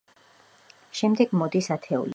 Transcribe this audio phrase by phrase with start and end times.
[1.01, 2.09] შემდეგ მოდის ათეულები.